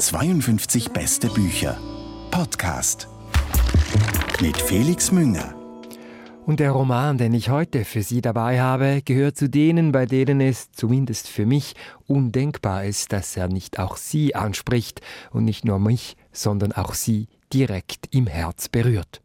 52 0.00 0.92
beste 0.92 1.28
Bücher. 1.28 1.78
Podcast. 2.30 3.06
Mit 4.40 4.56
Felix 4.56 5.12
Münger. 5.12 5.59
Und 6.46 6.58
der 6.58 6.72
Roman, 6.72 7.18
den 7.18 7.34
ich 7.34 7.50
heute 7.50 7.84
für 7.84 8.02
Sie 8.02 8.22
dabei 8.22 8.60
habe, 8.60 9.02
gehört 9.04 9.36
zu 9.36 9.48
denen, 9.48 9.92
bei 9.92 10.06
denen 10.06 10.40
es, 10.40 10.72
zumindest 10.72 11.28
für 11.28 11.46
mich, 11.46 11.74
undenkbar 12.06 12.84
ist, 12.84 13.12
dass 13.12 13.36
er 13.36 13.48
nicht 13.48 13.78
auch 13.78 13.96
Sie 13.96 14.34
anspricht 14.34 15.00
und 15.30 15.44
nicht 15.44 15.64
nur 15.64 15.78
mich, 15.78 16.16
sondern 16.32 16.72
auch 16.72 16.94
Sie 16.94 17.28
direkt 17.52 18.14
im 18.14 18.26
Herz 18.26 18.68
berührt. 18.68 19.20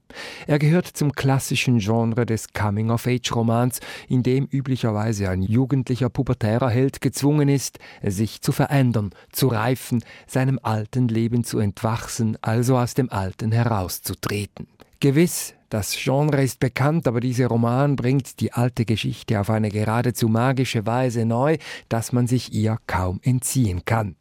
Er 0.48 0.60
gehört 0.60 0.88
zum 0.88 1.12
klassischen 1.12 1.80
Genre 1.80 2.26
des 2.26 2.54
Coming-of-Age-Romans, 2.54 3.80
in 4.08 4.24
dem 4.24 4.46
üblicherweise 4.46 5.30
ein 5.30 5.42
jugendlicher 5.42 6.10
pubertärer 6.10 6.70
Held 6.70 7.02
gezwungen 7.02 7.50
ist, 7.50 7.80
sich 8.04 8.42
zu 8.42 8.52
verändern, 8.52 9.12
zu 9.32 9.48
reifen, 9.48 10.04
seinem 10.28 10.60
alten 10.62 11.08
Leben 11.08 11.44
zu 11.44 11.60
entwachsen, 11.60 12.38
also 12.42 12.78
aus 12.78 12.94
dem 12.94 13.10
Alten 13.10 13.52
herauszutreten. 13.52 14.68
Gewiss, 15.00 15.54
das 15.76 15.94
Genre 15.94 16.42
ist 16.42 16.62
bekannt, 16.62 17.06
aber 17.06 17.20
dieser 17.20 17.48
Roman 17.48 17.98
bringt 17.98 18.40
die 18.40 18.54
alte 18.54 18.86
Geschichte 18.86 19.42
auf 19.42 19.50
eine 19.50 19.68
geradezu 19.68 20.30
magische 20.30 20.86
Weise 20.86 21.26
neu, 21.26 21.58
dass 21.90 22.14
man 22.14 22.28
sich 22.28 22.54
ihr 22.54 22.78
kaum 22.88 23.20
entziehen 23.24 23.84
kann. 23.84 24.16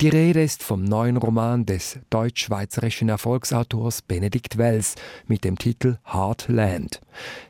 Die 0.00 0.08
Rede 0.08 0.40
ist 0.40 0.62
vom 0.62 0.84
neuen 0.84 1.16
Roman 1.16 1.66
des 1.66 1.98
deutsch-schweizerischen 2.10 3.08
Erfolgsautors 3.08 4.02
Benedikt 4.02 4.56
Wells 4.56 4.94
mit 5.26 5.42
dem 5.42 5.58
Titel 5.58 5.98
Heartland. 6.04 7.00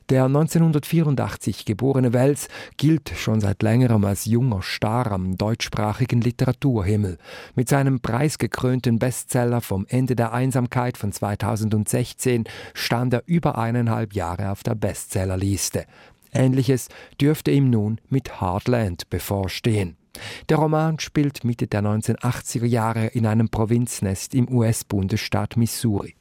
Der 0.09 0.25
1984 0.25 1.65
geborene 1.65 2.13
Wells 2.13 2.49
gilt 2.77 3.13
schon 3.17 3.41
seit 3.41 3.63
längerem 3.63 4.05
als 4.05 4.25
junger 4.25 4.63
Star 4.63 5.13
am 5.13 5.37
deutschsprachigen 5.37 6.21
Literaturhimmel. 6.21 7.19
Mit 7.55 7.69
seinem 7.69 8.01
preisgekrönten 8.01 8.99
Bestseller 8.99 9.61
vom 9.61 9.87
Ende 9.89 10.17
der 10.17 10.33
Einsamkeit 10.33 10.97
von 10.97 11.13
2016 11.13 12.45
stand 12.75 13.15
er 13.15 13.23
über 13.27 13.59
eineinhalb 13.59 14.15
Jahre 14.15 14.51
auf 14.51 14.63
der 14.63 14.75
Bestsellerliste. 14.75 15.85
Ähnliches 16.33 16.89
dürfte 17.21 17.51
ihm 17.51 17.71
nun 17.71 18.01
mit 18.09 18.41
Heartland 18.41 19.11
bevorstehen. 19.11 19.97
Der 20.49 20.57
Roman 20.57 20.99
spielt 20.99 21.45
Mitte 21.45 21.67
der 21.67 21.83
1980er 21.83 22.67
Jahre 22.67 23.07
in 23.09 23.27
einem 23.27 23.49
Provinznest 23.49 24.35
im 24.35 24.51
US-Bundesstaat 24.51 25.57
Missouri. 25.57 26.17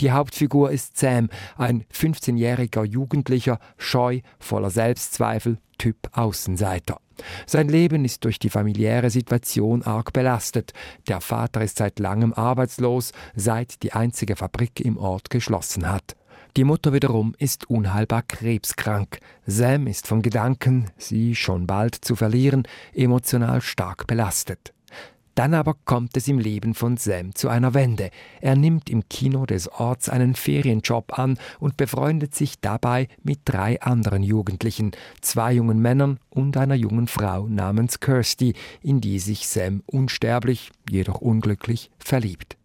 Die 0.00 0.12
Hauptfigur 0.12 0.70
ist 0.70 0.96
Sam, 0.96 1.28
ein 1.56 1.84
15-jähriger 1.92 2.84
Jugendlicher, 2.84 3.58
scheu, 3.76 4.20
voller 4.38 4.70
Selbstzweifel, 4.70 5.58
Typ 5.78 5.96
Außenseiter. 6.12 7.00
Sein 7.46 7.68
Leben 7.68 8.04
ist 8.04 8.24
durch 8.24 8.38
die 8.38 8.50
familiäre 8.50 9.10
Situation 9.10 9.82
arg 9.82 10.12
belastet. 10.12 10.72
Der 11.08 11.20
Vater 11.20 11.62
ist 11.62 11.78
seit 11.78 11.98
langem 11.98 12.32
arbeitslos, 12.32 13.12
seit 13.34 13.82
die 13.82 13.92
einzige 13.92 14.36
Fabrik 14.36 14.80
im 14.80 14.96
Ort 14.96 15.30
geschlossen 15.30 15.88
hat. 15.88 16.16
Die 16.56 16.64
Mutter 16.64 16.92
wiederum 16.92 17.34
ist 17.38 17.70
unheilbar 17.70 18.22
krebskrank. 18.22 19.20
Sam 19.46 19.86
ist 19.86 20.06
vom 20.06 20.22
Gedanken, 20.22 20.90
sie 20.98 21.34
schon 21.34 21.66
bald 21.66 21.94
zu 21.94 22.14
verlieren, 22.14 22.64
emotional 22.94 23.60
stark 23.62 24.06
belastet. 24.06 24.72
Dann 25.34 25.54
aber 25.54 25.74
kommt 25.86 26.16
es 26.16 26.28
im 26.28 26.38
Leben 26.38 26.74
von 26.74 26.98
Sam 26.98 27.34
zu 27.34 27.48
einer 27.48 27.72
Wende. 27.72 28.10
Er 28.40 28.54
nimmt 28.54 28.90
im 28.90 29.08
Kino 29.08 29.46
des 29.46 29.68
Orts 29.68 30.10
einen 30.10 30.34
Ferienjob 30.34 31.18
an 31.18 31.38
und 31.58 31.78
befreundet 31.78 32.34
sich 32.34 32.60
dabei 32.60 33.08
mit 33.22 33.40
drei 33.44 33.80
anderen 33.80 34.22
Jugendlichen, 34.22 34.92
zwei 35.22 35.54
jungen 35.54 35.80
Männern 35.80 36.18
und 36.28 36.56
einer 36.58 36.74
jungen 36.74 37.06
Frau 37.06 37.48
namens 37.48 38.00
Kirsty, 38.00 38.54
in 38.82 39.00
die 39.00 39.18
sich 39.18 39.48
Sam 39.48 39.82
unsterblich, 39.86 40.70
jedoch 40.90 41.22
unglücklich 41.22 41.90
verliebt. 41.98 42.58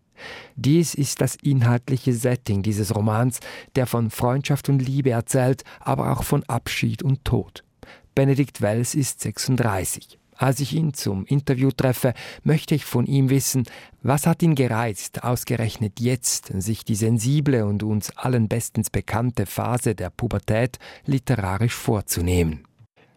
Dies 0.55 0.93
ist 0.93 1.21
das 1.21 1.35
inhaltliche 1.35 2.13
Setting 2.13 2.63
dieses 2.63 2.95
Romans, 2.95 3.39
der 3.75 3.85
von 3.87 4.09
Freundschaft 4.09 4.69
und 4.69 4.79
Liebe 4.79 5.11
erzählt, 5.11 5.63
aber 5.79 6.11
auch 6.11 6.23
von 6.23 6.43
Abschied 6.43 7.03
und 7.03 7.25
Tod. 7.25 7.63
Benedikt 8.15 8.61
Wells 8.61 8.95
ist 8.95 9.21
36. 9.21 10.17
Als 10.37 10.59
ich 10.59 10.73
ihn 10.73 10.93
zum 10.93 11.25
Interview 11.25 11.71
treffe, 11.71 12.13
möchte 12.43 12.75
ich 12.75 12.85
von 12.85 13.07
ihm 13.07 13.29
wissen, 13.31 13.63
was 14.03 14.27
hat 14.27 14.43
ihn 14.43 14.53
gereizt, 14.53 15.23
ausgerechnet 15.23 15.99
jetzt 15.99 16.51
sich 16.61 16.85
die 16.85 16.95
sensible 16.95 17.65
und 17.65 17.81
uns 17.81 18.15
allen 18.15 18.47
bestens 18.47 18.91
bekannte 18.91 19.47
Phase 19.47 19.95
der 19.95 20.11
Pubertät 20.11 20.77
literarisch 21.05 21.73
vorzunehmen. 21.73 22.63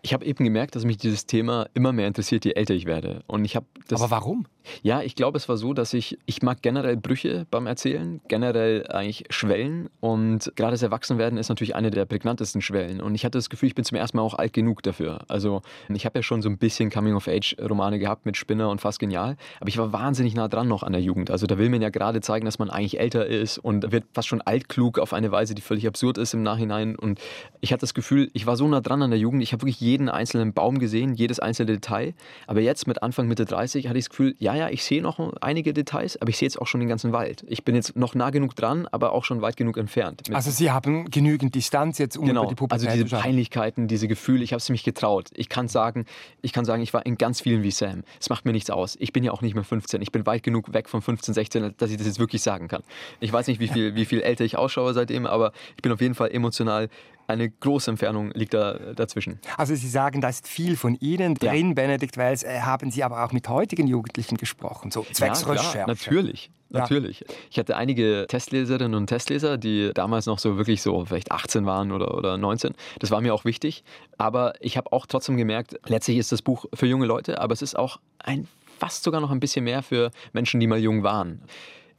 Ich 0.03 0.15
habe 0.15 0.25
eben 0.25 0.45
gemerkt, 0.45 0.77
dass 0.77 0.87
mich 0.87 0.97
dieses 0.97 1.27
Thema 1.27 1.69
immer 1.75 1.93
mehr 1.93 2.07
interessiert, 2.07 2.47
je 2.47 2.53
älter 2.53 2.73
ich 2.73 2.87
werde. 2.87 3.23
Und 3.27 3.45
ich 3.45 3.55
habe 3.55 3.67
Aber 3.91 4.11
warum? 4.11 4.47
Ja, 4.83 5.03
ich 5.03 5.15
glaube, 5.15 5.39
es 5.39 5.49
war 5.49 5.57
so, 5.57 5.73
dass 5.73 5.95
ich, 5.95 6.19
ich 6.27 6.43
mag 6.43 6.63
generell 6.63 6.97
Brüche 6.97 7.47
beim 7.51 7.67
Erzählen, 7.67 8.21
generell 8.29 8.87
eigentlich 8.89 9.25
Schwellen. 9.31 9.89
Und 10.01 10.53
gerade 10.57 10.73
das 10.73 10.83
Erwachsenwerden 10.83 11.39
ist 11.39 11.49
natürlich 11.49 11.75
eine 11.75 11.91
der 11.91 12.05
prägnantesten 12.05 12.63
Schwellen. 12.63 13.01
Und 13.01 13.15
ich 13.15 13.25
hatte 13.25 13.39
das 13.39 13.51
Gefühl, 13.51 13.69
ich 13.69 13.75
bin 13.75 13.85
zum 13.85 13.97
ersten 13.97 14.17
Mal 14.17 14.23
auch 14.23 14.35
alt 14.35 14.53
genug 14.53 14.83
dafür. 14.83 15.21
Also 15.29 15.63
ich 15.89 16.05
habe 16.07 16.19
ja 16.19 16.23
schon 16.23 16.43
so 16.43 16.49
ein 16.49 16.59
bisschen 16.59 16.91
Coming-of-Age-Romane 16.91 17.99
gehabt 17.99 18.27
mit 18.27 18.37
Spinner 18.37 18.71
und 18.71 18.81
Fast 18.81 18.99
Genial, 18.99 19.37
aber 19.61 19.69
ich 19.69 19.79
war 19.79 19.93
wahnsinnig 19.93 20.35
nah 20.35 20.49
dran 20.49 20.69
noch 20.69 20.83
an 20.83 20.93
der 20.93 21.03
Jugend. 21.03 21.31
Also 21.31 21.47
da 21.47 21.59
will 21.59 21.69
man 21.69 21.83
ja 21.83 21.91
gerade 21.91 22.21
zeigen, 22.21 22.45
dass 22.45 22.59
man 22.59 22.71
eigentlich 22.71 22.99
älter 22.99 23.27
ist 23.27 23.59
und 23.59 23.93
wird 23.93 24.05
fast 24.13 24.29
schon 24.29 24.41
altklug 24.41 24.99
auf 24.99 25.13
eine 25.13 25.31
Weise, 25.33 25.55
die 25.55 25.63
völlig 25.63 25.87
absurd 25.87 26.19
ist 26.19 26.35
im 26.35 26.43
Nachhinein. 26.43 26.97
Und 26.97 27.21
ich 27.61 27.73
hatte 27.73 27.81
das 27.81 27.95
Gefühl, 27.95 28.31
ich 28.33 28.47
war 28.47 28.57
so 28.57 28.67
nah 28.67 28.81
dran 28.81 29.03
an 29.03 29.11
der 29.11 29.19
Jugend, 29.19 29.43
ich 29.43 29.53
habe 29.53 29.63
wirklich 29.63 29.81
jeden 29.81 30.09
einzelnen 30.09 30.53
Baum 30.53 30.79
gesehen, 30.79 31.15
jedes 31.15 31.41
einzelne 31.41 31.73
Detail, 31.73 32.15
aber 32.47 32.61
jetzt 32.61 32.87
mit 32.87 33.03
Anfang, 33.03 33.29
Mitte 33.29 33.45
30 33.45 33.89
hatte 33.89 33.99
ich 33.99 34.05
das 34.05 34.11
Gefühl, 34.11 34.35
ja, 34.39 34.55
ja, 34.61 34.69
ich 34.69 34.85
sehe 34.85 35.01
noch 35.01 35.19
einige 35.41 35.73
Details, 35.73 36.21
aber 36.21 36.29
ich 36.29 36.37
sehe 36.37 36.47
jetzt 36.47 36.61
auch 36.61 36.67
schon 36.67 36.81
den 36.81 36.89
ganzen 36.89 37.13
Wald. 37.13 37.45
Ich 37.49 37.65
bin 37.65 37.75
jetzt 37.75 37.97
noch 37.97 38.15
nah 38.15 38.29
genug 38.29 38.55
dran, 38.55 38.87
aber 38.93 39.13
auch 39.13 39.25
schon 39.25 39.41
weit 39.41 39.57
genug 39.57 39.79
entfernt. 39.79 40.23
Also 40.33 40.51
Sie 40.51 40.71
haben 40.71 41.11
genügend 41.11 41.55
Distanz 41.55 41.97
jetzt, 41.97 42.19
um 42.19 42.27
genau, 42.27 42.43
über 42.43 42.51
die 42.51 42.55
Pubertät 42.57 42.89
also 42.91 43.05
diese 43.05 43.17
Peinlichkeiten, 43.17 43.89
diese 43.89 44.07
Gefühle, 44.07 44.45
ich 44.45 44.53
habe 44.53 44.59
es 44.59 44.69
mich 44.69 44.85
getraut. 44.85 45.31
Ich 45.35 45.49
kann 45.49 45.69
sagen, 45.69 46.05
ich 46.43 46.53
kann 46.53 46.67
sagen, 46.67 46.83
ich 46.83 46.93
war 46.93 47.07
in 47.07 47.17
ganz 47.17 47.41
vielen 47.41 47.63
wie 47.63 47.71
Sam. 47.71 48.05
Es 48.21 48.29
macht 48.29 48.45
mir 48.45 48.53
nichts 48.53 48.69
aus. 48.69 48.97
Ich 49.01 49.15
bin 49.15 49.25
ja 49.25 49.33
auch 49.33 49.41
nicht 49.41 49.55
mehr 49.55 49.65
15. 49.65 50.03
Ich 50.03 50.13
bin 50.13 50.27
weit 50.27 50.43
genug 50.43 50.75
weg 50.75 50.91
von 50.91 51.01
15, 51.01 51.33
16, 51.33 51.75
dass 51.79 51.91
ich 51.91 51.97
das 51.97 52.07
jetzt 52.07 52.19
wirklich 52.19 52.43
sagen 52.43 52.69
kann. 52.69 52.83
Ich 53.21 53.33
weiß 53.33 53.47
nicht, 53.47 53.61
wie 53.61 53.69
viel, 53.73 53.95
wie 53.95 54.05
viel 54.05 54.21
älter 54.21 54.45
ich 54.45 54.59
ausschaue 54.59 54.93
seitdem, 54.93 55.25
aber 55.25 55.53
ich 55.77 55.83
bin 55.83 55.91
auf 55.91 56.03
jeden 56.03 56.15
Fall 56.15 56.31
emotional 56.31 56.91
eine 57.31 57.51
große 57.51 57.91
Entfernung 57.91 58.31
liegt 58.33 58.55
da 58.55 58.75
dazwischen. 58.95 59.41
Also 59.57 59.75
Sie 59.75 59.89
sagen, 59.89 60.21
da 60.21 60.29
ist 60.29 60.49
viel 60.49 60.77
von 60.77 60.95
Ihnen 60.97 61.35
drin, 61.35 61.69
ja. 61.69 61.75
Benedikt 61.75 62.17
Wells. 62.17 62.43
Äh, 62.43 62.61
haben 62.61 62.91
Sie 62.91 63.03
aber 63.03 63.25
auch 63.25 63.33
mit 63.33 63.49
heutigen 63.49 63.87
Jugendlichen 63.87 64.37
gesprochen, 64.37 64.91
so 64.91 65.07
zwecks 65.13 65.43
ja, 65.43 65.49
Recherche? 65.49 65.85
Natürlich. 65.87 66.51
Ja. 66.71 66.81
Natürlich. 66.81 67.25
Ich 67.51 67.59
hatte 67.59 67.77
einige 67.77 68.27
Testleserinnen 68.29 68.95
und 68.95 69.09
Testleser, 69.09 69.59
die 69.59 69.91
damals 69.93 70.27
noch 70.27 70.39
so 70.39 70.57
wirklich 70.57 70.83
so 70.83 71.05
vielleicht 71.05 71.33
18 71.33 71.67
waren 71.67 71.91
oder, 71.91 72.17
oder 72.17 72.39
19. 72.39 72.75
Das 73.01 73.11
war 73.11 73.21
mir 73.21 73.35
auch 73.35 73.45
wichtig. 73.45 73.83
Aber 74.19 74.55
ich 74.61 74.77
habe 74.77 74.93
auch 74.93 75.07
trotzdem 75.07 75.37
gemerkt, 75.37 75.77
letztlich 75.87 76.19
ist 76.19 76.31
das 76.31 76.43
Buch 76.43 76.67
für 76.73 76.87
junge 76.87 77.07
Leute, 77.07 77.41
aber 77.41 77.55
es 77.55 77.63
ist 77.63 77.77
auch 77.77 77.99
ein 78.19 78.47
fast 78.79 79.03
sogar 79.03 79.21
noch 79.21 79.31
ein 79.31 79.41
bisschen 79.41 79.65
mehr 79.65 79.83
für 79.83 80.11
Menschen, 80.33 80.59
die 80.59 80.67
mal 80.67 80.79
jung 80.79 81.03
waren. 81.03 81.43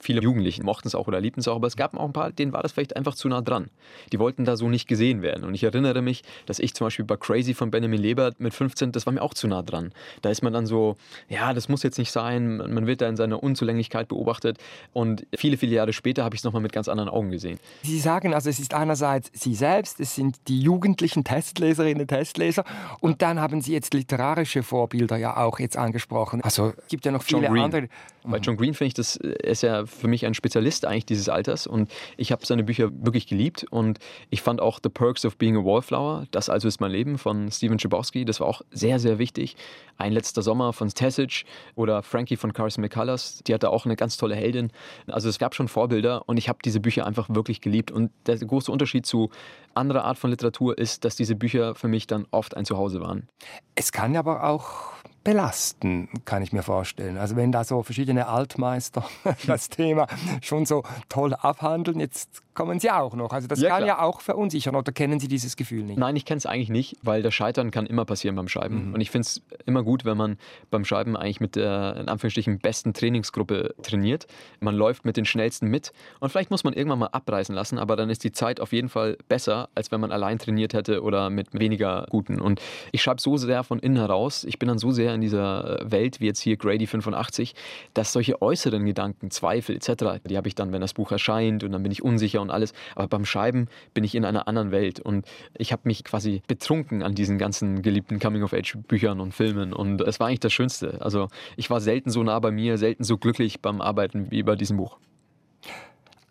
Viele 0.02 0.22
Jugendlichen 0.22 0.66
mochten 0.66 0.88
es 0.88 0.96
auch 0.96 1.08
oder 1.08 1.22
liebten 1.22 1.42
es 1.42 1.48
auch, 1.48 1.56
aber 1.56 1.68
es 1.68 1.76
gab 1.76 1.96
auch 1.96 2.06
ein 2.06 2.14
paar, 2.14 2.32
denen 2.32 2.54
war 2.54 2.64
das 2.64 2.72
vielleicht 2.72 2.96
einfach 2.96 3.16
zu 3.16 3.28
nah 3.28 3.42
dran. 3.42 3.70
Die 4.12 4.20
wollten 4.20 4.46
da 4.46 4.58
so 4.58 4.68
nicht 4.68 4.88
gesehen 4.88 5.22
werden. 5.22 5.44
Und 5.44 5.54
ich 5.54 5.64
erinnere 5.64 6.02
mich, 6.02 6.24
dass 6.46 6.60
ich 6.60 6.74
zum 6.74 6.88
Beispiel 6.88 7.06
bei 7.06 7.18
Crazy 7.18 7.54
von 7.54 7.72
Benjamin 7.72 8.02
Lebert 8.02 8.40
mit 8.40 8.54
15, 8.54 8.92
das 8.92 9.06
war 9.06 9.14
mir 9.14 9.22
auch 9.22 9.34
zu 9.34 9.48
nah 9.48 9.62
dran. 9.62 9.94
Da 10.22 10.30
ist 10.30 10.42
man 10.42 10.54
dann 10.54 10.66
so, 10.66 10.98
ja, 11.30 11.54
das 11.54 11.70
muss 11.70 11.84
jetzt 11.84 11.98
nicht 11.98 12.12
sein, 12.12 12.58
man 12.58 12.88
wird 12.88 13.02
da 13.02 13.10
in 13.10 13.16
seiner 13.16 13.42
Unzulänglichkeit 13.44 14.08
beobachtet. 14.08 14.58
Und 14.94 15.26
viele, 15.36 15.58
viele 15.58 15.76
Jahre 15.76 15.94
später 15.94 16.24
habe 16.24 16.36
ich 16.36 16.42
es 16.42 16.44
nochmal 16.44 16.62
mit 16.62 16.74
ganz 16.74 16.88
anderen 16.88 17.10
Augen 17.10 17.30
gesehen. 17.30 17.60
Sie 17.84 18.00
sagen 18.00 18.34
also, 18.34 18.50
es 18.50 18.60
ist 18.60 18.74
einerseits 18.74 19.30
Sie 19.34 19.56
selbst, 19.56 20.00
es 20.00 20.16
sind 20.16 20.38
die 20.48 20.60
jugendlichen 20.62 21.24
Testleserinnen, 21.24 22.08
Testleser 22.08 22.64
und 23.00 23.22
dann 23.22 23.40
haben 23.40 23.62
Sie 23.62 23.74
jetzt 23.74 23.94
literarische 23.94 24.64
Vorbilder 24.64 25.18
ja 25.18 25.38
auch 25.38 25.60
jetzt 25.60 25.78
angesprochen. 25.78 26.42
Also 26.42 26.74
es 26.78 26.88
gibt 26.88 27.06
ja 27.06 27.12
noch 27.12 27.24
viele 27.24 27.50
andere. 27.50 27.88
Bei 28.24 28.38
John 28.38 28.56
Green 28.56 28.74
finde 28.74 28.90
ich, 28.90 28.94
das 28.94 29.16
ist 29.16 29.64
ja 29.64 29.84
für 29.92 30.08
mich 30.08 30.26
ein 30.26 30.34
Spezialist 30.34 30.86
eigentlich 30.86 31.06
dieses 31.06 31.30
Alters 31.30 31.68
und 31.68 31.92
ich 32.18 32.32
habe 32.32 32.46
seine 32.46 32.64
Bücher 32.64 32.90
wirklich 32.92 33.28
geliebt 33.28 33.66
und 33.70 34.00
ich 34.30 34.42
fand 34.42 34.62
auch 34.62 34.80
The 34.82 34.90
Perks 34.90 35.26
of 35.26 35.38
Being 35.38 35.58
a 35.58 35.64
Wallflower, 35.64 36.26
Das 36.32 36.50
also 36.50 36.68
ist 36.68 36.82
mein 36.82 36.92
Leben 36.92 37.18
von 37.18 37.52
Steven 37.52 37.78
Chbosky, 37.78 38.26
das 38.26 38.40
war 38.40 38.48
auch 38.48 38.62
sehr, 38.72 39.00
sehr 39.00 39.20
wichtig. 39.20 39.56
Ein 39.98 40.14
letzter 40.14 40.42
Sommer 40.42 40.74
von 40.74 40.90
Tessage 40.90 41.46
oder 41.76 42.02
Frankie 42.04 42.38
von 42.38 42.54
Carson 42.54 42.82
McCullers, 42.82 43.42
die 43.46 43.54
hatte 43.54 43.70
auch 43.70 43.86
eine 43.86 43.96
ganz 43.96 44.18
tolle 44.18 44.36
Heldin. 44.36 44.72
Also 45.08 45.30
es 45.30 45.38
gab 45.38 45.54
schon 45.54 45.68
Vorbilder 45.68 46.28
und 46.28 46.38
ich 46.38 46.50
habe 46.50 46.60
diese 46.64 46.80
Bücher 46.80 47.06
einfach 47.06 47.30
wirklich 47.30 47.62
geliebt 47.62 47.92
und 47.92 48.12
der 48.26 48.38
große 48.38 48.72
Unterschied 48.72 49.06
zu 49.06 49.30
anderer 49.74 50.06
Art 50.06 50.18
von 50.18 50.30
Literatur 50.30 50.78
ist, 50.78 51.06
dass 51.06 51.16
diese 51.16 51.36
Bücher 51.36 51.76
für 51.76 51.88
mich 51.88 52.08
dann 52.08 52.26
oft 52.32 52.58
ein 52.58 52.66
Zuhause 52.66 53.02
waren. 53.02 53.28
Es 53.76 53.92
kann 53.92 54.16
aber 54.16 54.44
auch 54.44 54.94
belasten, 55.24 56.10
kann 56.26 56.42
ich 56.42 56.52
mir 56.52 56.64
vorstellen. 56.64 57.18
Also 57.18 57.36
wenn 57.36 57.52
da 57.52 57.64
so 57.64 57.84
verschiedene 57.84 58.28
Altmeister 58.28 59.06
das 59.48 59.70
Thema 59.70 60.08
schon 60.42 60.66
so 60.66 60.84
toll 61.10 61.34
abhandeln, 61.34 62.00
jetzt 62.00 62.42
kommen 62.54 62.80
Sie 62.80 62.92
auch 62.92 63.16
noch. 63.16 63.32
Also 63.32 63.48
das 63.48 63.62
ja, 63.62 63.70
kann 63.70 63.84
klar. 63.84 63.88
ja 63.88 64.02
auch 64.02 64.22
verunsichern 64.22 64.76
oder 64.76 64.92
kennen 64.92 65.20
Sie 65.20 65.28
dieses 65.28 65.56
Gefühl 65.56 65.84
nicht? 65.84 65.98
Nein, 65.98 66.16
ich 66.16 66.26
kenne 66.26 66.38
es 66.38 66.46
eigentlich 66.46 66.70
nicht, 66.70 66.98
weil 67.02 67.22
das 67.22 67.34
Scheitern 67.34 67.72
kann 67.72 67.86
immer 67.86 68.06
passieren 68.06 68.36
beim 68.36 68.48
Schreiben. 68.48 68.90
Mhm. 68.90 68.94
Und 68.94 69.02
ich 69.02 69.12
finde 69.12 69.26
es 69.28 69.42
immer 69.66 69.84
gut, 69.84 70.06
wenn 70.06 70.18
man 70.18 70.38
beim 70.70 70.86
Schreiben 70.86 71.16
eigentlich 71.16 71.40
mit 71.40 71.56
der 71.56 71.96
in 71.98 72.10
Anführungsstrichen 72.10 72.60
besten 72.60 72.94
Trainingsgruppe 72.94 73.76
trainiert. 73.84 74.28
Man 74.60 74.76
läuft 74.76 75.06
mit 75.06 75.18
den 75.18 75.26
schnellsten 75.26 75.68
mit 75.68 75.94
und 76.20 76.30
vielleicht 76.30 76.52
muss 76.52 76.64
man 76.64 76.74
irgendwann 76.74 77.00
mal 77.00 77.08
abreißen 77.08 77.56
lassen, 77.56 77.78
aber 77.78 77.96
dann 77.96 78.10
ist 78.10 78.24
die 78.24 78.32
Zeit 78.32 78.60
auf 78.60 78.74
jeden 78.74 78.90
Fall 78.90 79.18
besser, 79.30 79.70
als 79.76 79.92
wenn 79.92 80.02
man 80.02 80.12
allein 80.12 80.40
trainiert 80.40 80.74
hätte 80.74 81.04
oder 81.04 81.30
mit 81.30 81.48
weniger 81.58 82.06
guten. 82.10 82.42
Und 82.42 82.62
ich 82.92 83.02
schreibe 83.02 83.22
so 83.22 83.38
sehr 83.38 83.64
von 83.64 83.80
innen 83.80 83.98
heraus, 83.98 84.44
ich 84.44 84.60
bin 84.60 84.68
dann 84.68 84.78
so 84.78 84.92
sehr 84.92 85.11
in 85.14 85.22
dieser 85.22 85.80
Welt, 85.84 86.20
wie 86.20 86.26
jetzt 86.26 86.40
hier 86.40 86.58
Grady 86.58 86.88
85, 86.88 87.54
dass 87.94 88.14
solche 88.14 88.42
äußeren 88.42 88.86
Gedanken, 88.86 89.32
Zweifel 89.32 89.76
etc., 89.76 90.22
die 90.28 90.38
habe 90.38 90.48
ich 90.48 90.56
dann, 90.56 90.72
wenn 90.72 90.82
das 90.82 90.94
Buch 90.94 91.12
erscheint 91.12 91.64
und 91.64 91.72
dann 91.72 91.84
bin 91.84 91.92
ich 91.92 92.04
unsicher 92.04 92.42
und 92.42 92.50
alles. 92.50 92.74
Aber 92.96 93.08
beim 93.08 93.26
Schreiben 93.26 93.68
bin 93.94 94.04
ich 94.04 94.16
in 94.16 94.26
einer 94.26 94.48
anderen 94.48 94.72
Welt 94.72 95.00
und 95.00 95.26
ich 95.58 95.72
habe 95.72 95.84
mich 95.86 96.04
quasi 96.04 96.42
betrunken 96.48 97.04
an 97.04 97.16
diesen 97.16 97.38
ganzen 97.38 97.82
geliebten 97.82 98.20
Coming-of-Age-Büchern 98.20 99.20
und 99.20 99.34
Filmen 99.34 99.74
und 99.74 100.02
es 100.02 100.20
war 100.20 100.28
eigentlich 100.28 100.40
das 100.42 100.54
Schönste. 100.54 101.02
Also 101.02 101.28
ich 101.58 101.70
war 101.70 101.82
selten 101.82 102.10
so 102.10 102.24
nah 102.24 102.40
bei 102.40 102.52
mir, 102.52 102.78
selten 102.78 103.04
so 103.04 103.18
glücklich 103.18 103.62
beim 103.62 103.82
Arbeiten 103.82 104.32
wie 104.32 104.44
bei 104.44 104.56
diesem 104.56 104.78
Buch. 104.78 104.98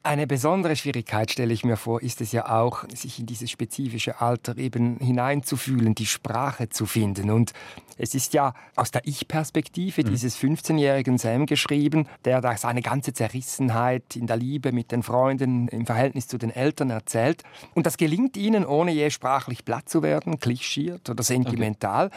Eine 0.02 0.26
besondere 0.26 0.76
Schwierigkeit, 0.76 1.30
stelle 1.30 1.52
ich 1.52 1.62
mir 1.62 1.76
vor, 1.76 2.00
ist 2.00 2.22
es 2.22 2.32
ja 2.32 2.48
auch, 2.48 2.88
sich 2.88 3.18
in 3.18 3.26
dieses 3.26 3.50
spezifische 3.50 4.22
Alter 4.22 4.56
eben 4.56 4.96
hineinzufühlen, 4.96 5.94
die 5.94 6.06
Sprache 6.06 6.70
zu 6.70 6.86
finden. 6.86 7.30
Und 7.30 7.52
es 7.98 8.14
ist 8.14 8.32
ja 8.32 8.54
aus 8.76 8.90
der 8.90 9.02
Ich-Perspektive 9.04 10.02
mhm. 10.02 10.08
dieses 10.08 10.38
15-jährigen 10.38 11.18
Sam 11.18 11.44
geschrieben, 11.44 12.08
der 12.24 12.40
da 12.40 12.56
seine 12.56 12.80
ganze 12.80 13.12
Zerrissenheit 13.12 14.16
in 14.16 14.26
der 14.26 14.38
Liebe 14.38 14.72
mit 14.72 14.90
den 14.90 15.02
Freunden 15.02 15.68
im 15.68 15.84
Verhältnis 15.84 16.28
zu 16.28 16.38
den 16.38 16.50
Eltern 16.50 16.88
erzählt. 16.88 17.42
Und 17.74 17.84
das 17.84 17.98
gelingt 17.98 18.38
ihnen, 18.38 18.64
ohne 18.64 18.92
je 18.92 19.10
sprachlich 19.10 19.66
platt 19.66 19.90
zu 19.90 20.02
werden, 20.02 20.40
klischiert 20.40 21.10
oder 21.10 21.22
sentimental. 21.22 22.06
Okay. 22.06 22.16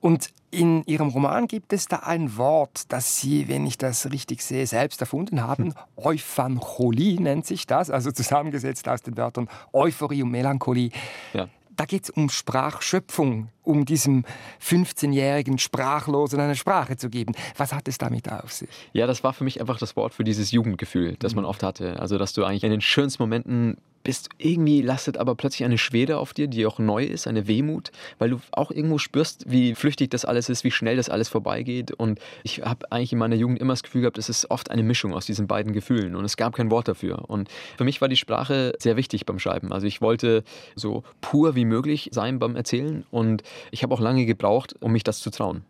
Und 0.00 0.30
in 0.50 0.82
Ihrem 0.84 1.08
Roman 1.08 1.46
gibt 1.46 1.72
es 1.72 1.86
da 1.86 1.96
ein 1.96 2.36
Wort, 2.36 2.84
das 2.88 3.18
Sie, 3.20 3.48
wenn 3.48 3.66
ich 3.66 3.76
das 3.76 4.10
richtig 4.10 4.42
sehe, 4.42 4.66
selbst 4.66 5.00
erfunden 5.00 5.42
haben. 5.42 5.66
Hm. 5.66 5.74
Euphancholie 5.96 7.20
nennt 7.20 7.46
sich 7.46 7.66
das, 7.66 7.90
also 7.90 8.10
zusammengesetzt 8.10 8.88
aus 8.88 9.02
den 9.02 9.16
Wörtern 9.16 9.48
Euphorie 9.72 10.22
und 10.22 10.30
Melancholie. 10.30 10.90
Ja. 11.34 11.48
Da 11.76 11.84
geht 11.84 12.04
es 12.04 12.10
um 12.10 12.28
Sprachschöpfung, 12.28 13.50
um 13.62 13.84
diesem 13.84 14.24
15-jährigen 14.60 15.58
Sprachlosen 15.58 16.40
eine 16.40 16.56
Sprache 16.56 16.96
zu 16.96 17.08
geben. 17.08 17.34
Was 17.56 17.72
hat 17.72 17.86
es 17.86 17.98
damit 17.98 18.32
auf 18.32 18.52
sich? 18.52 18.68
Ja, 18.92 19.06
das 19.06 19.22
war 19.22 19.32
für 19.32 19.44
mich 19.44 19.60
einfach 19.60 19.78
das 19.78 19.94
Wort 19.94 20.12
für 20.12 20.24
dieses 20.24 20.50
Jugendgefühl, 20.50 21.16
das 21.20 21.34
man 21.34 21.44
hm. 21.44 21.50
oft 21.50 21.62
hatte. 21.62 22.00
Also, 22.00 22.18
dass 22.18 22.32
du 22.32 22.44
eigentlich 22.44 22.64
in 22.64 22.70
den 22.70 22.80
schönsten 22.80 23.22
Momenten 23.22 23.76
bist 24.08 24.30
irgendwie 24.38 24.80
lastet 24.80 25.18
aber 25.18 25.34
plötzlich 25.34 25.66
eine 25.66 25.76
Schwere 25.76 26.16
auf 26.16 26.32
dir, 26.32 26.46
die 26.46 26.64
auch 26.64 26.78
neu 26.78 27.04
ist, 27.04 27.26
eine 27.26 27.46
Wehmut, 27.46 27.92
weil 28.18 28.30
du 28.30 28.40
auch 28.52 28.70
irgendwo 28.70 28.96
spürst, 28.96 29.44
wie 29.46 29.74
flüchtig 29.74 30.08
das 30.08 30.24
alles 30.24 30.48
ist, 30.48 30.64
wie 30.64 30.70
schnell 30.70 30.96
das 30.96 31.10
alles 31.10 31.28
vorbeigeht. 31.28 31.92
Und 31.92 32.18
ich 32.42 32.62
habe 32.62 32.90
eigentlich 32.90 33.12
in 33.12 33.18
meiner 33.18 33.36
Jugend 33.36 33.58
immer 33.58 33.74
das 33.74 33.82
Gefühl 33.82 34.00
gehabt, 34.00 34.16
es 34.16 34.30
ist 34.30 34.50
oft 34.50 34.70
eine 34.70 34.82
Mischung 34.82 35.12
aus 35.12 35.26
diesen 35.26 35.46
beiden 35.46 35.74
Gefühlen 35.74 36.16
und 36.16 36.24
es 36.24 36.38
gab 36.38 36.54
kein 36.54 36.70
Wort 36.70 36.88
dafür. 36.88 37.28
Und 37.28 37.50
für 37.76 37.84
mich 37.84 38.00
war 38.00 38.08
die 38.08 38.16
Sprache 38.16 38.72
sehr 38.78 38.96
wichtig 38.96 39.26
beim 39.26 39.38
Schreiben. 39.38 39.74
Also 39.74 39.86
ich 39.86 40.00
wollte 40.00 40.42
so 40.74 41.02
pur 41.20 41.54
wie 41.54 41.66
möglich 41.66 42.08
sein 42.10 42.38
beim 42.38 42.56
Erzählen 42.56 43.04
und 43.10 43.42
ich 43.72 43.82
habe 43.82 43.94
auch 43.94 44.00
lange 44.00 44.24
gebraucht, 44.24 44.74
um 44.80 44.92
mich 44.92 45.04
das 45.04 45.20
zu 45.20 45.28
trauen. 45.30 45.64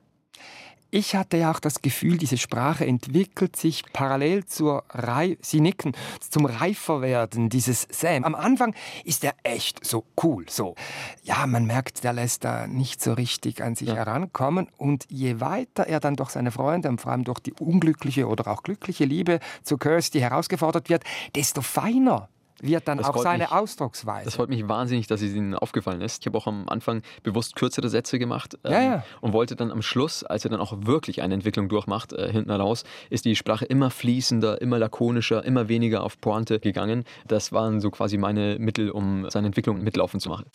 Ich 0.90 1.14
hatte 1.14 1.36
ja 1.36 1.50
auch 1.50 1.60
das 1.60 1.82
Gefühl, 1.82 2.16
diese 2.16 2.38
Sprache 2.38 2.86
entwickelt 2.86 3.56
sich 3.56 3.82
parallel 3.92 4.46
zur 4.46 4.84
Rei 4.88 5.36
Sie 5.42 5.60
nicken, 5.60 5.92
zum 6.30 6.46
Reiferwerden 6.46 7.50
dieses 7.50 7.86
Sam. 7.90 8.24
Am 8.24 8.34
Anfang 8.34 8.74
ist 9.04 9.22
er 9.22 9.34
echt 9.42 9.84
so 9.84 10.06
cool, 10.22 10.46
so. 10.48 10.76
Ja, 11.24 11.46
man 11.46 11.66
merkt, 11.66 12.04
der 12.04 12.14
lässt 12.14 12.44
da 12.44 12.66
nicht 12.66 13.02
so 13.02 13.12
richtig 13.12 13.62
an 13.62 13.74
sich 13.74 13.88
ja. 13.88 13.96
herankommen. 13.96 14.68
Und 14.78 15.04
je 15.10 15.40
weiter 15.40 15.86
er 15.86 16.00
dann 16.00 16.16
durch 16.16 16.30
seine 16.30 16.52
Freunde 16.52 16.88
und 16.88 17.02
vor 17.02 17.12
allem 17.12 17.24
durch 17.24 17.40
die 17.40 17.52
unglückliche 17.52 18.26
oder 18.26 18.48
auch 18.48 18.62
glückliche 18.62 19.04
Liebe 19.04 19.40
zu 19.64 19.76
Kirsty 19.76 20.20
herausgefordert 20.20 20.88
wird, 20.88 21.04
desto 21.34 21.60
feiner 21.60 22.30
wird 22.60 22.88
dann 22.88 22.98
das 22.98 23.08
auch 23.08 23.18
seine 23.18 23.44
mich, 23.44 23.52
Ausdrucksweise. 23.52 24.24
Das 24.24 24.34
freut 24.34 24.48
mich 24.48 24.66
wahnsinnig, 24.68 25.06
dass 25.06 25.22
es 25.22 25.34
Ihnen 25.34 25.54
aufgefallen 25.54 26.00
ist. 26.00 26.22
Ich 26.22 26.26
habe 26.26 26.38
auch 26.38 26.46
am 26.46 26.68
Anfang 26.68 27.02
bewusst 27.22 27.56
kürzere 27.56 27.88
Sätze 27.88 28.18
gemacht 28.18 28.58
ähm, 28.64 28.72
ja, 28.72 28.82
ja. 28.82 29.04
und 29.20 29.32
wollte 29.32 29.56
dann 29.56 29.70
am 29.70 29.82
Schluss, 29.82 30.24
als 30.24 30.44
er 30.44 30.50
dann 30.50 30.60
auch 30.60 30.74
wirklich 30.80 31.22
eine 31.22 31.34
Entwicklung 31.34 31.68
durchmacht, 31.68 32.12
äh, 32.12 32.30
hinten 32.30 32.50
raus, 32.50 32.84
ist 33.10 33.24
die 33.24 33.36
Sprache 33.36 33.64
immer 33.64 33.90
fließender, 33.90 34.60
immer 34.60 34.78
lakonischer, 34.78 35.44
immer 35.44 35.68
weniger 35.68 36.02
auf 36.02 36.20
Pointe 36.20 36.60
gegangen. 36.60 37.04
Das 37.26 37.52
waren 37.52 37.80
so 37.80 37.90
quasi 37.90 38.18
meine 38.18 38.58
Mittel, 38.58 38.90
um 38.90 39.28
seine 39.30 39.46
Entwicklung 39.48 39.82
mitlaufen 39.82 40.20
zu 40.20 40.28
machen. 40.28 40.46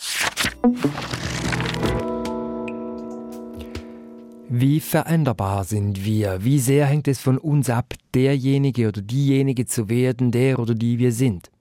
Wie 4.50 4.79
veränderbar 4.81 5.63
sind 5.63 6.05
wir? 6.05 6.44
Wie 6.44 6.59
sehr 6.59 6.85
hängt 6.85 7.07
es 7.07 7.19
von 7.19 7.38
uns 7.38 7.69
ab, 7.69 7.94
derjenige 8.13 8.89
oder 8.89 9.01
diejenige 9.01 9.65
zu 9.65 9.89
werden, 9.89 10.31
der 10.31 10.59
oder 10.59 10.75
die 10.75 11.00
wir 11.00 11.11
sind? 11.11 11.52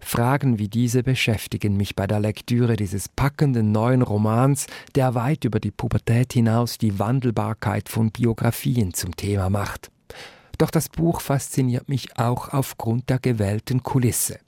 Fragen 0.00 0.58
wie 0.58 0.68
diese 0.68 1.02
beschäftigen 1.02 1.76
mich 1.76 1.96
bei 1.96 2.06
der 2.06 2.20
Lektüre 2.20 2.76
dieses 2.76 3.08
packenden 3.08 3.72
neuen 3.72 4.02
Romans, 4.02 4.66
der 4.94 5.14
weit 5.14 5.44
über 5.44 5.60
die 5.60 5.70
Pubertät 5.70 6.32
hinaus 6.32 6.78
die 6.78 6.98
Wandelbarkeit 6.98 7.88
von 7.88 8.10
Biografien 8.10 8.94
zum 8.94 9.16
Thema 9.16 9.50
macht. 9.50 9.90
Doch 10.58 10.70
das 10.70 10.88
Buch 10.88 11.20
fasziniert 11.20 11.88
mich 11.88 12.18
auch 12.18 12.52
aufgrund 12.52 13.10
der 13.10 13.18
gewählten 13.18 13.82
Kulisse. 13.82 14.38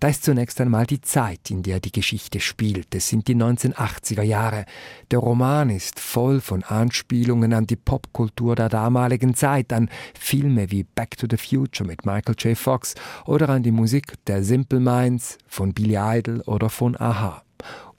Da 0.00 0.08
ist 0.08 0.24
zunächst 0.24 0.60
einmal 0.60 0.86
die 0.86 1.00
Zeit, 1.00 1.50
in 1.50 1.62
der 1.62 1.80
die 1.80 1.92
Geschichte 1.92 2.40
spielt. 2.40 2.94
Es 2.94 3.08
sind 3.08 3.28
die 3.28 3.34
1980er 3.34 4.22
Jahre. 4.22 4.64
Der 5.10 5.18
Roman 5.18 5.70
ist 5.70 6.00
voll 6.00 6.40
von 6.40 6.62
Anspielungen 6.64 7.52
an 7.52 7.66
die 7.66 7.76
Popkultur 7.76 8.56
der 8.56 8.68
damaligen 8.68 9.34
Zeit, 9.34 9.72
an 9.72 9.88
Filme 10.18 10.70
wie 10.70 10.84
Back 10.84 11.16
to 11.16 11.26
the 11.30 11.36
Future 11.36 11.86
mit 11.86 12.04
Michael 12.04 12.34
J. 12.38 12.56
Fox 12.56 12.94
oder 13.26 13.48
an 13.48 13.62
die 13.62 13.70
Musik 13.70 14.14
der 14.26 14.44
Simple 14.44 14.80
Minds, 14.80 15.38
von 15.46 15.72
Billy 15.72 15.96
Idol 15.98 16.40
oder 16.42 16.70
von 16.70 16.98
Aha. 17.00 17.42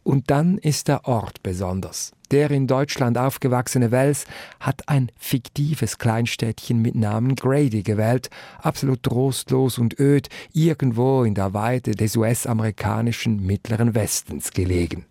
Und 0.04 0.32
dann 0.32 0.58
ist 0.58 0.88
der 0.88 1.06
Ort 1.06 1.44
besonders. 1.44 2.12
Der 2.32 2.50
in 2.50 2.66
Deutschland 2.66 3.18
aufgewachsene 3.18 3.92
Wells 3.92 4.26
hat 4.62 4.88
ein 4.88 5.12
fiktives 5.18 5.98
Kleinstädtchen 5.98 6.82
mit 6.82 6.96
Namen 6.96 7.36
Grady 7.36 7.84
gewählt, 7.84 8.30
absolut 8.62 9.04
trostlos 9.04 9.78
und 9.78 10.00
öd, 10.00 10.30
irgendwo 10.54 11.24
in 11.24 11.36
der 11.36 11.54
Weite 11.54 11.92
des 11.92 12.16
US-amerikanischen 12.16 13.46
Mittleren 13.46 13.96
Westens 13.96 14.52
gelegen 14.52 15.06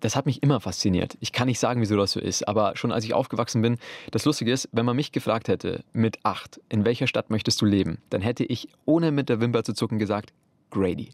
das 0.00 0.14
hat 0.14 0.26
mich 0.26 0.42
immer 0.42 0.60
fasziniert. 0.60 1.16
Ich 1.20 1.32
kann 1.32 1.48
nicht 1.48 1.58
sagen, 1.58 1.80
wieso 1.80 1.96
das 1.96 2.12
so 2.12 2.20
ist, 2.20 2.46
aber 2.46 2.76
schon 2.76 2.92
als 2.92 3.04
ich 3.04 3.14
aufgewachsen 3.14 3.62
bin, 3.62 3.78
das 4.12 4.24
Lustige 4.24 4.52
ist, 4.52 4.68
wenn 4.70 4.86
man 4.86 4.94
mich 4.94 5.10
gefragt 5.10 5.48
hätte, 5.48 5.82
mit 5.92 6.18
acht, 6.22 6.60
in 6.68 6.84
welcher 6.84 7.06
Stadt 7.06 7.30
möchtest 7.30 7.60
du 7.60 7.64
leben, 7.64 7.98
dann 8.10 8.20
hätte 8.20 8.44
ich, 8.44 8.68
ohne 8.84 9.10
mit 9.10 9.28
der 9.28 9.40
Wimper 9.40 9.64
zu 9.64 9.72
zucken, 9.72 9.98
gesagt, 9.98 10.32
Grady. 10.76 11.10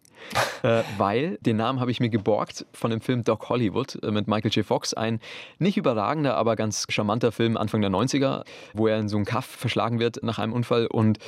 äh, 0.63 0.83
weil 0.99 1.39
den 1.41 1.57
Namen 1.57 1.81
habe 1.81 1.91
ich 1.91 2.01
mir 2.01 2.09
geborgt 2.09 2.67
von 2.73 2.91
dem 2.91 3.01
Film 3.01 3.25
Doc 3.25 3.49
Hollywood 3.49 3.99
äh, 4.03 4.11
mit 4.11 4.29
Michael 4.29 4.51
J. 4.53 4.65
Fox. 4.65 4.95
Ein 4.95 5.21
nicht 5.59 5.77
überragender, 5.77 6.37
aber 6.37 6.57
ganz 6.57 6.87
charmanter 6.89 7.33
Film 7.33 7.57
Anfang 7.57 7.81
der 7.81 7.91
90er, 7.91 8.45
wo 8.75 8.87
er 8.87 8.99
in 8.99 9.09
so 9.09 9.17
einen 9.17 9.25
Kaff 9.25 9.47
verschlagen 9.47 9.99
wird 9.99 10.23
nach 10.23 10.39
einem 10.39 10.53
Unfall 10.53 10.87
und 10.87 11.19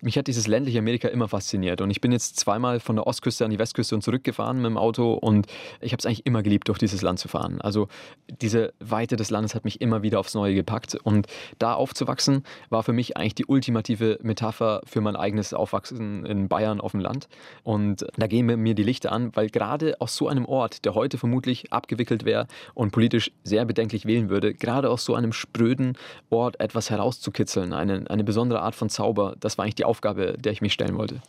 mich 0.00 0.16
hat 0.16 0.26
dieses 0.28 0.46
ländliche 0.46 0.78
Amerika 0.78 1.08
immer 1.08 1.28
fasziniert 1.28 1.80
und 1.80 1.90
ich 1.90 2.00
bin 2.00 2.12
jetzt 2.12 2.38
zweimal 2.38 2.80
von 2.80 2.96
der 2.96 3.06
Ostküste 3.06 3.44
an 3.44 3.50
die 3.50 3.58
Westküste 3.58 3.94
und 3.94 4.02
zurückgefahren 4.02 4.58
mit 4.58 4.66
dem 4.66 4.76
Auto 4.76 5.12
und 5.14 5.46
ich 5.80 5.92
habe 5.92 5.98
es 5.98 6.06
eigentlich 6.06 6.26
immer 6.26 6.42
geliebt, 6.42 6.68
durch 6.68 6.78
dieses 6.78 7.02
Land 7.02 7.18
zu 7.18 7.28
fahren. 7.28 7.60
Also 7.60 7.88
diese 8.40 8.72
Weite 8.78 9.16
des 9.16 9.30
Landes 9.30 9.54
hat 9.54 9.64
mich 9.64 9.80
immer 9.80 10.02
wieder 10.02 10.20
aufs 10.20 10.34
Neue 10.34 10.54
gepackt 10.54 10.94
und 11.02 11.26
da 11.58 11.74
aufzuwachsen 11.74 12.44
war 12.70 12.82
für 12.82 12.92
mich 12.92 13.16
eigentlich 13.16 13.34
die 13.34 13.46
ultimative 13.46 14.18
Metapher 14.22 14.82
für 14.84 15.00
mein 15.00 15.16
eigenes 15.16 15.52
Aufwachsen 15.52 16.24
in 16.26 16.48
Bayern 16.48 16.80
auf 16.80 16.92
dem 16.92 17.00
Land 17.00 17.28
und 17.64 18.06
da 18.16 18.26
gehen 18.28 18.46
mir 18.46 18.74
die 18.74 18.84
Lichter 18.84 19.10
an, 19.10 19.34
weil 19.34 19.48
gerade 19.48 20.00
aus 20.00 20.14
so 20.14 20.28
einem 20.28 20.44
Ort, 20.44 20.84
der 20.84 20.94
heute 20.94 21.18
vermutlich 21.18 21.72
abgewickelt 21.72 22.24
wäre 22.24 22.46
und 22.74 22.92
politisch 22.92 23.32
sehr 23.42 23.64
bedenklich 23.64 24.06
wählen 24.06 24.28
würde, 24.30 24.54
gerade 24.54 24.90
aus 24.90 25.04
so 25.04 25.14
einem 25.14 25.32
spröden 25.32 25.96
Ort 26.30 26.60
etwas 26.60 26.90
herauszukitzeln, 26.90 27.72
eine, 27.72 28.08
eine 28.08 28.22
besondere 28.22 28.62
Art 28.62 28.76
von 28.76 28.88
Zauber, 28.88 29.34
das 29.40 29.58
war 29.58 29.64
eigentlich 29.64 29.74
die 29.74 29.87
Aufgabe, 29.88 30.36
der 30.38 30.52
ich 30.52 30.60
mich 30.60 30.72
stellen 30.72 30.96
wollte. 30.96 31.20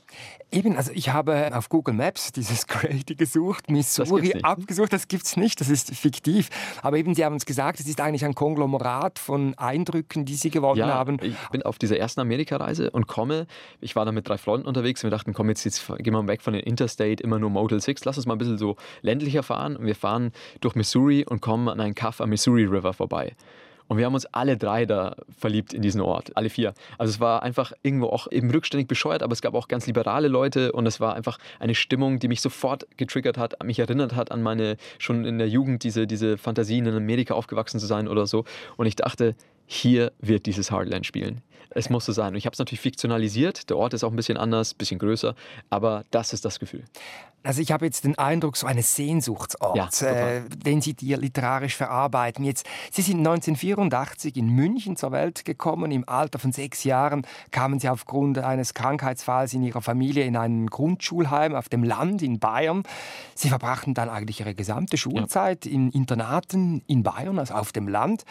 Eben, 0.51 0.75
also 0.75 0.91
ich 0.93 1.09
habe 1.09 1.51
auf 1.53 1.69
Google 1.69 1.93
Maps 1.93 2.31
dieses 2.31 2.67
Grady 2.67 3.15
gesucht, 3.15 3.69
Missouri 3.69 4.31
das 4.33 4.43
abgesucht, 4.43 4.93
das 4.93 5.07
gibt 5.07 5.25
es 5.25 5.37
nicht, 5.37 5.61
das 5.61 5.69
ist 5.69 5.95
fiktiv. 5.95 6.49
Aber 6.81 6.97
eben, 6.97 7.15
Sie 7.15 7.23
haben 7.23 7.33
uns 7.33 7.45
gesagt, 7.45 7.79
es 7.79 7.87
ist 7.87 8.01
eigentlich 8.01 8.25
ein 8.25 8.35
Konglomerat 8.35 9.19
von 9.19 9.57
Eindrücken, 9.57 10.25
die 10.25 10.35
Sie 10.35 10.49
gewonnen 10.49 10.79
ja, 10.79 10.87
haben. 10.87 11.17
Ich 11.21 11.35
bin 11.51 11.63
auf 11.63 11.77
dieser 11.77 11.97
ersten 11.97 12.19
Amerikareise 12.19 12.91
und 12.91 13.07
komme, 13.07 13.47
ich 13.79 13.95
war 13.95 14.05
da 14.05 14.11
mit 14.11 14.27
drei 14.27 14.37
Freunden 14.37 14.67
unterwegs 14.67 15.03
und 15.03 15.09
wir 15.09 15.17
dachten, 15.17 15.33
komm, 15.33 15.49
jetzt, 15.49 15.63
jetzt 15.65 15.85
gehen 15.97 16.13
wir 16.13 16.27
weg 16.27 16.41
von 16.41 16.53
den 16.53 16.63
Interstate, 16.63 17.23
immer 17.23 17.39
nur 17.39 17.49
Motel 17.49 17.79
6, 17.79 18.05
lass 18.05 18.17
uns 18.17 18.25
mal 18.25 18.35
ein 18.35 18.39
bisschen 18.39 18.57
so 18.57 18.75
ländlicher 19.01 19.43
fahren. 19.43 19.75
Und 19.75 19.85
wir 19.85 19.95
fahren 19.95 20.31
durch 20.61 20.75
Missouri 20.75 21.25
und 21.25 21.41
kommen 21.41 21.69
an 21.69 21.79
einen 21.79 21.95
Kaff 21.95 22.21
am 22.21 22.29
Missouri 22.29 22.65
River 22.65 22.93
vorbei. 22.93 23.35
Und 23.89 23.97
wir 23.97 24.05
haben 24.05 24.13
uns 24.13 24.27
alle 24.27 24.55
drei 24.55 24.85
da 24.85 25.15
verliebt 25.37 25.73
in 25.73 25.81
diesen 25.81 25.99
Ort, 25.99 26.37
alle 26.37 26.49
vier. 26.49 26.73
Also 26.99 27.11
es 27.11 27.19
war 27.19 27.41
einfach 27.43 27.73
irgendwo 27.81 28.05
auch 28.05 28.31
eben 28.31 28.49
rückständig 28.51 28.87
bescheuert, 28.87 29.23
aber 29.23 29.33
es 29.33 29.41
gab 29.41 29.55
auch 29.55 29.67
ganz 29.67 29.87
liberale 29.87 30.27
Leute 30.27 30.71
und 30.71 30.85
es 30.85 30.99
war 30.99 31.15
einfach 31.15 31.39
eine 31.59 31.73
Stimmung, 31.73 32.19
die 32.19 32.27
mich 32.27 32.39
sofort 32.39 32.85
getriggert 32.97 33.39
hat, 33.39 33.61
mich 33.63 33.79
erinnert 33.79 34.15
hat 34.15 34.31
an 34.31 34.43
meine 34.43 34.77
schon 34.99 35.25
in 35.25 35.39
der 35.39 35.49
Jugend 35.49 35.83
diese, 35.83 36.05
diese 36.05 36.37
Fantasien 36.37 36.85
in 36.85 36.95
Amerika 36.95 37.33
aufgewachsen 37.33 37.79
zu 37.79 37.87
sein 37.87 38.07
oder 38.07 38.27
so. 38.27 38.45
Und 38.77 38.85
ich 38.85 38.95
dachte, 38.95 39.35
hier 39.71 40.11
wird 40.19 40.47
dieses 40.47 40.71
Hardland 40.71 41.05
spielen. 41.05 41.41
Es 41.69 41.91
muss 41.91 42.05
so 42.05 42.11
sein. 42.11 42.29
Und 42.29 42.37
ich 42.37 42.47
habe 42.47 42.53
es 42.53 42.59
natürlich 42.59 42.81
fiktionalisiert. 42.81 43.69
Der 43.69 43.77
Ort 43.77 43.93
ist 43.93 44.03
auch 44.03 44.09
ein 44.09 44.15
bisschen 44.15 44.37
anders, 44.37 44.73
ein 44.73 44.77
bisschen 44.77 44.97
größer, 44.97 45.35
aber 45.69 46.03
das 46.09 46.33
ist 46.33 46.43
das 46.43 46.57
Gefühl. 46.57 46.83
Also 47.41 47.61
ich 47.61 47.71
habe 47.71 47.85
jetzt 47.85 48.03
den 48.03 48.17
Eindruck, 48.17 48.57
so 48.57 48.67
eine 48.67 48.83
Sehnsuchtsort, 48.83 50.01
ja, 50.01 50.07
äh, 50.07 50.41
den 50.49 50.81
Sie 50.81 50.93
dir 50.93 51.17
literarisch 51.17 51.75
verarbeiten. 51.75 52.43
Jetzt, 52.43 52.65
Sie 52.91 53.01
sind 53.01 53.19
1984 53.19 54.35
in 54.35 54.49
München 54.49 54.97
zur 54.97 55.13
Welt 55.13 55.45
gekommen. 55.45 55.91
Im 55.91 56.07
Alter 56.07 56.37
von 56.37 56.51
sechs 56.51 56.83
Jahren 56.83 57.25
kamen 57.51 57.79
Sie 57.79 57.87
aufgrund 57.87 58.39
eines 58.39 58.73
Krankheitsfalls 58.73 59.53
in 59.53 59.63
Ihrer 59.63 59.81
Familie 59.81 60.25
in 60.25 60.35
ein 60.35 60.67
Grundschulheim 60.67 61.55
auf 61.55 61.69
dem 61.69 61.83
Land 61.83 62.21
in 62.21 62.39
Bayern. 62.39 62.83
Sie 63.35 63.47
verbrachten 63.47 63.93
dann 63.93 64.09
eigentlich 64.09 64.41
Ihre 64.41 64.53
gesamte 64.53 64.97
Schulzeit 64.97 65.65
ja. 65.65 65.71
in 65.71 65.91
Internaten 65.91 66.83
in 66.87 67.03
Bayern, 67.03 67.39
also 67.39 67.53
auf 67.53 67.71
dem 67.71 67.87
Land. 67.87 68.25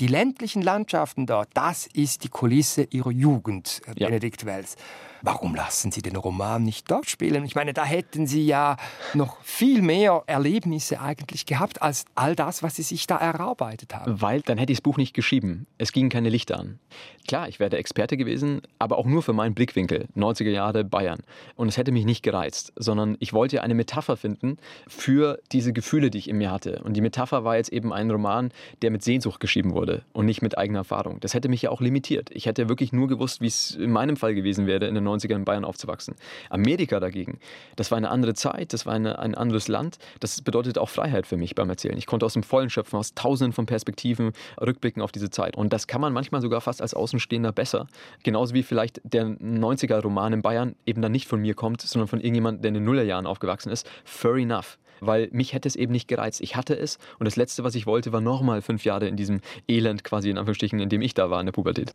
Die 0.00 0.08
ländlichen 0.08 0.62
Landschaften 0.62 0.77
dort, 1.26 1.48
das 1.54 1.86
ist 1.86 2.24
die 2.24 2.28
Kulisse 2.28 2.86
Ihrer 2.90 3.10
Jugend, 3.10 3.80
ja. 3.96 4.06
Benedikt 4.06 4.44
Wells. 4.44 4.76
Warum 5.22 5.54
lassen 5.54 5.90
Sie 5.90 6.02
den 6.02 6.16
Roman 6.16 6.62
nicht 6.62 6.90
dort 6.90 7.08
spielen? 7.08 7.44
Ich 7.44 7.54
meine, 7.54 7.72
da 7.72 7.84
hätten 7.84 8.26
Sie 8.26 8.46
ja 8.46 8.76
noch 9.14 9.42
viel 9.42 9.82
mehr 9.82 10.22
Erlebnisse 10.26 11.00
eigentlich 11.00 11.46
gehabt 11.46 11.82
als 11.82 12.04
all 12.14 12.36
das, 12.36 12.62
was 12.62 12.76
Sie 12.76 12.82
sich 12.82 13.06
da 13.06 13.16
erarbeitet 13.16 13.94
haben. 13.94 14.20
Weil 14.20 14.42
dann 14.42 14.58
hätte 14.58 14.72
ich 14.72 14.78
das 14.78 14.82
Buch 14.82 14.96
nicht 14.96 15.14
geschrieben. 15.14 15.66
Es 15.76 15.92
gingen 15.92 16.10
keine 16.10 16.28
Lichter 16.28 16.58
an. 16.58 16.78
Klar, 17.26 17.48
ich 17.48 17.60
wäre 17.60 17.70
der 17.70 17.78
Experte 17.78 18.16
gewesen, 18.16 18.62
aber 18.78 18.96
auch 18.98 19.06
nur 19.06 19.22
für 19.22 19.32
meinen 19.32 19.54
Blickwinkel. 19.54 20.06
90er 20.16 20.50
Jahre 20.50 20.84
Bayern. 20.84 21.18
Und 21.56 21.68
es 21.68 21.76
hätte 21.76 21.92
mich 21.92 22.04
nicht 22.04 22.22
gereizt, 22.22 22.72
sondern 22.76 23.16
ich 23.20 23.32
wollte 23.32 23.62
eine 23.62 23.74
Metapher 23.74 24.16
finden 24.16 24.56
für 24.86 25.38
diese 25.52 25.72
Gefühle, 25.72 26.10
die 26.10 26.18
ich 26.18 26.28
in 26.28 26.38
mir 26.38 26.50
hatte. 26.50 26.80
Und 26.84 26.94
die 26.96 27.00
Metapher 27.00 27.44
war 27.44 27.56
jetzt 27.56 27.72
eben 27.72 27.92
ein 27.92 28.10
Roman, 28.10 28.50
der 28.82 28.90
mit 28.90 29.02
Sehnsucht 29.02 29.40
geschrieben 29.40 29.74
wurde 29.74 30.04
und 30.12 30.26
nicht 30.26 30.42
mit 30.42 30.56
eigener 30.56 30.80
Erfahrung. 30.80 31.20
Das 31.20 31.34
hätte 31.34 31.48
mich 31.48 31.62
ja 31.62 31.70
auch 31.70 31.80
limitiert. 31.80 32.30
Ich 32.32 32.46
hätte 32.46 32.68
wirklich 32.68 32.92
nur 32.92 33.08
gewusst, 33.08 33.40
wie 33.40 33.46
es 33.46 33.74
in 33.74 33.90
meinem 33.90 34.16
Fall 34.16 34.34
gewesen 34.34 34.66
wäre 34.66 34.86
in 34.86 34.94
den 34.94 35.04
90ern 35.08 35.36
in 35.36 35.44
Bayern 35.44 35.64
aufzuwachsen. 35.64 36.14
Amerika 36.50 37.00
dagegen, 37.00 37.38
das 37.76 37.90
war 37.90 37.98
eine 37.98 38.10
andere 38.10 38.34
Zeit, 38.34 38.72
das 38.72 38.86
war 38.86 38.94
eine, 38.94 39.18
ein 39.18 39.34
anderes 39.34 39.68
Land. 39.68 39.98
Das 40.20 40.40
bedeutet 40.42 40.78
auch 40.78 40.88
Freiheit 40.88 41.26
für 41.26 41.36
mich 41.36 41.54
beim 41.54 41.70
Erzählen. 41.70 41.96
Ich 41.96 42.06
konnte 42.06 42.26
aus 42.26 42.34
dem 42.34 42.42
Vollen 42.42 42.70
schöpfen, 42.70 42.98
aus 42.98 43.14
tausenden 43.14 43.52
von 43.52 43.66
Perspektiven 43.66 44.32
rückblicken 44.60 45.02
auf 45.02 45.12
diese 45.12 45.30
Zeit. 45.30 45.56
Und 45.56 45.72
das 45.72 45.86
kann 45.86 46.00
man 46.00 46.12
manchmal 46.12 46.40
sogar 46.40 46.60
fast 46.60 46.82
als 46.82 46.94
Außenstehender 46.94 47.52
besser. 47.52 47.86
Genauso 48.22 48.54
wie 48.54 48.62
vielleicht 48.62 49.00
der 49.04 49.26
90er-Roman 49.26 50.34
in 50.34 50.42
Bayern 50.42 50.74
eben 50.86 51.02
dann 51.02 51.12
nicht 51.12 51.28
von 51.28 51.40
mir 51.40 51.54
kommt, 51.54 51.82
sondern 51.82 52.08
von 52.08 52.20
irgendjemandem, 52.20 52.62
der 52.62 52.68
in 52.68 52.74
den 52.74 52.84
Nullerjahren 52.84 53.26
aufgewachsen 53.26 53.70
ist. 53.70 53.88
Fair 54.04 54.34
enough 54.34 54.78
weil 55.00 55.28
mich 55.32 55.52
hätte 55.52 55.68
es 55.68 55.76
eben 55.76 55.92
nicht 55.92 56.08
gereizt. 56.08 56.40
Ich 56.40 56.56
hatte 56.56 56.74
es 56.74 56.98
und 57.18 57.24
das 57.24 57.36
Letzte, 57.36 57.64
was 57.64 57.74
ich 57.74 57.86
wollte, 57.86 58.12
war 58.12 58.20
nochmal 58.20 58.62
fünf 58.62 58.84
Jahre 58.84 59.08
in 59.08 59.16
diesem 59.16 59.40
Elend 59.68 60.04
quasi 60.04 60.30
in 60.30 60.38
Anführungsstrichen, 60.38 60.80
in 60.80 60.88
dem 60.88 61.02
ich 61.02 61.14
da 61.14 61.30
war 61.30 61.40
in 61.40 61.46
der 61.46 61.52
Pubertät. 61.52 61.92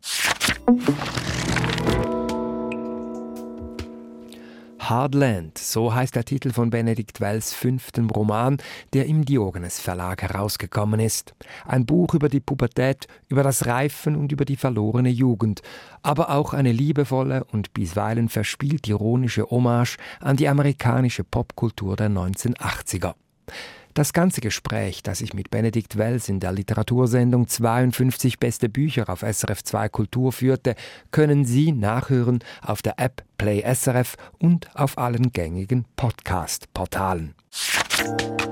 Hardland, 4.88 5.58
so 5.58 5.94
heißt 5.94 6.14
der 6.14 6.24
Titel 6.24 6.52
von 6.52 6.70
Benedikt 6.70 7.20
Wells 7.20 7.52
fünftem 7.52 8.10
Roman, 8.10 8.58
der 8.92 9.06
im 9.06 9.24
Diogenes 9.24 9.80
Verlag 9.80 10.22
herausgekommen 10.22 11.00
ist. 11.00 11.34
Ein 11.66 11.86
Buch 11.86 12.14
über 12.14 12.28
die 12.28 12.40
Pubertät, 12.40 13.06
über 13.28 13.42
das 13.42 13.66
Reifen 13.66 14.16
und 14.16 14.32
über 14.32 14.44
die 14.44 14.56
verlorene 14.56 15.08
Jugend, 15.08 15.62
aber 16.02 16.30
auch 16.30 16.52
eine 16.52 16.72
liebevolle 16.72 17.44
und 17.44 17.72
bisweilen 17.74 18.28
verspielt 18.28 18.88
ironische 18.88 19.50
Hommage 19.50 19.96
an 20.20 20.36
die 20.36 20.48
amerikanische 20.48 21.24
Popkultur 21.24 21.96
der 21.96 22.10
1980er. 22.10 23.14
Das 23.94 24.12
ganze 24.12 24.40
Gespräch, 24.40 25.04
das 25.04 25.20
ich 25.20 25.34
mit 25.34 25.52
Benedikt 25.52 25.96
Wells 25.96 26.28
in 26.28 26.40
der 26.40 26.50
Literatursendung 26.50 27.46
52 27.46 28.40
beste 28.40 28.68
Bücher 28.68 29.08
auf 29.08 29.20
SRF 29.20 29.62
2 29.62 29.88
Kultur 29.88 30.32
führte, 30.32 30.74
können 31.12 31.44
Sie 31.44 31.70
nachhören 31.70 32.40
auf 32.60 32.82
der 32.82 32.98
App 32.98 33.22
Play 33.38 33.62
SRF 33.62 34.16
und 34.40 34.68
auf 34.74 34.98
allen 34.98 35.32
gängigen 35.32 35.84
Podcast-Portalen. 35.94 37.36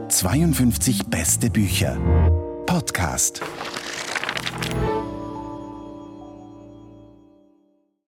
52 0.08 1.06
beste 1.06 1.50
Bücher. 1.50 1.98
Podcast. 2.66 3.42